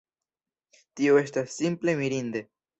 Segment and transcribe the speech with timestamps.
[1.01, 2.47] Tio estas simple mirinde!